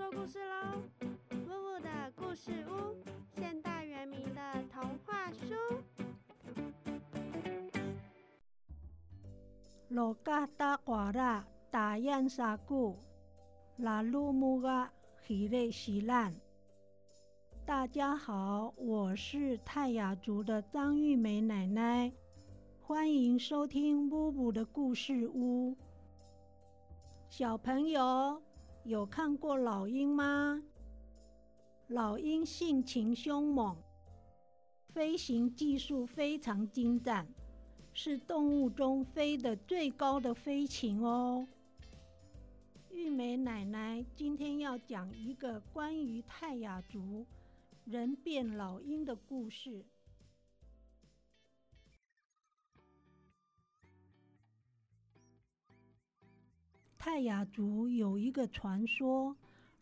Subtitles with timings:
[0.00, 0.80] 说故事喽！
[1.30, 2.96] 呜呜的故事屋，
[3.36, 4.40] 现代原名的
[4.72, 5.54] 童话书。
[9.90, 12.96] 罗嘎达瓦拉达 yan 沙古
[13.76, 14.90] 拉鲁木嘎
[15.20, 16.34] 希雷西兰。
[17.66, 22.10] 大家好，我是泰雅族的张玉梅奶奶，
[22.80, 25.76] 欢迎收听布布的故事屋。
[27.28, 28.40] 小朋友
[28.84, 30.62] 有看过老鹰吗？
[31.88, 33.76] 老鹰性情凶猛，
[34.88, 37.26] 飞行技术非常精湛，
[37.92, 41.46] 是动物中飞得最高的飞禽哦。
[42.90, 47.24] 玉梅奶奶今天要讲一个关于泰雅族
[47.84, 49.84] 人变老鹰的故事。
[57.02, 59.34] 泰雅族有一个传说，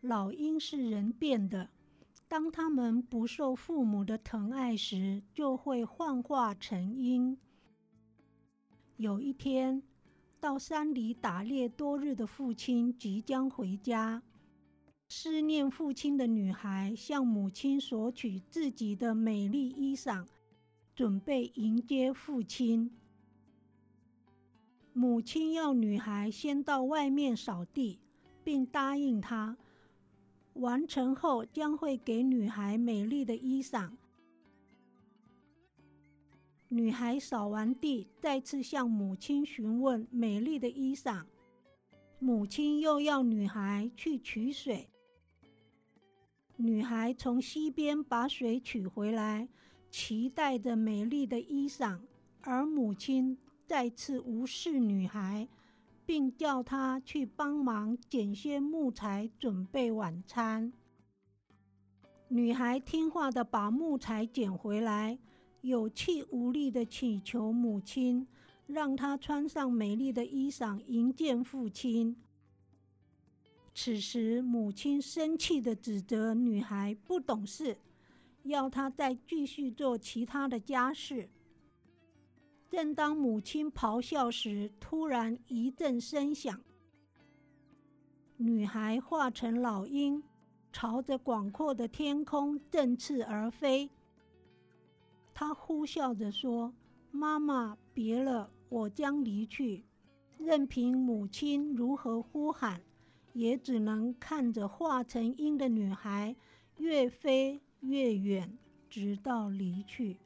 [0.02, 1.68] 老鹰是人变的。
[2.28, 7.36] 当他们不受父母的疼爱时，就会幻化成鹰。
[8.98, 9.83] 有一天，
[10.39, 14.22] 到山里打猎多日的父亲即将回家，
[15.08, 20.24] 思念父亲的女孩向母亲索取自己的美丽衣裳，
[20.94, 22.92] 准备迎接父亲。
[24.98, 28.00] 母亲要女孩先到外面扫地，
[28.42, 29.56] 并答应她，
[30.55, 33.92] 完成后将会给女孩美丽的衣裳。
[36.66, 41.24] 女孩扫完地，再次向母亲询问美丽的衣裳。
[42.18, 44.88] 母亲又要女孩去取水。
[46.56, 49.48] 女孩从溪边把水取回来，
[49.92, 52.00] 期待着美丽的衣裳，
[52.40, 53.38] 而母亲。
[53.69, 55.47] 再次无视女孩，
[56.06, 60.72] 并叫她去帮忙捡些木材，准备晚餐。
[62.28, 65.19] 女孩听话的把木材捡回来，
[65.61, 68.27] 有气无力的祈求母亲，
[68.67, 72.17] 让她穿上美丽的衣裳迎接父亲。
[73.74, 77.77] 此时，母亲生气的指责女孩不懂事，
[78.45, 81.29] 要她再继续做其他的家事。
[82.70, 86.61] 正当母亲咆哮时，突然一阵声响，
[88.36, 90.23] 女孩化成老鹰，
[90.70, 93.89] 朝着广阔的天空振翅而飞。
[95.33, 96.74] 她呼啸着说
[97.11, 99.85] ：“妈妈，别了，我将离去。”
[100.36, 102.80] 任凭母亲如何呼喊，
[103.33, 106.36] 也只能看着化成鹰的女孩
[106.77, 108.56] 越飞越远，
[108.89, 110.18] 直到离去。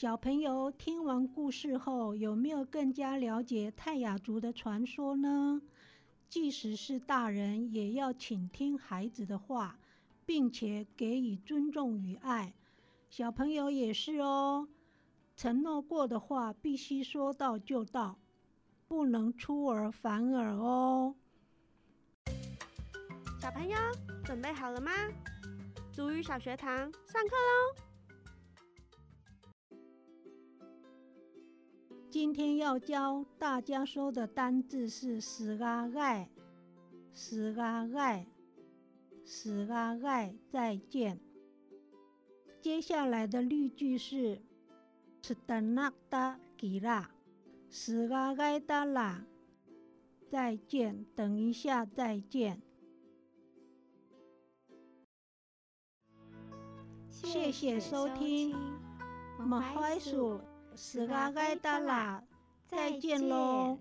[0.00, 5.60] 小朋友听完故事后，有没有更加了解泰雅族的传说呢？
[6.26, 9.78] 即使是大人，也要倾听孩子的话，
[10.24, 12.54] 并且给予尊重与爱。
[13.10, 14.66] 小朋友也是哦，
[15.36, 18.16] 承诺过的话必须说到就到，
[18.88, 21.14] 不能出尔反尔哦。
[23.38, 23.76] 小朋友
[24.24, 24.90] 准备好了吗？
[25.92, 27.89] 足语小学堂上课喽！
[32.20, 36.28] 今天要教大家说的单字是“死啊爱
[37.14, 38.26] ”，“死啊爱
[39.24, 41.18] ”，“死啊爱”，再见。
[42.60, 44.42] 接下来的例句是
[45.22, 47.10] “吃的那达吉拉
[47.70, 49.24] ”，“死啊爱达拉”，
[50.30, 51.06] 再见。
[51.16, 52.60] 等一下，再见。
[57.08, 58.54] 谢谢收听，
[59.38, 60.38] 马怀鼠。
[60.74, 62.22] 斯嘎盖达啦，
[62.66, 63.78] 再见喽。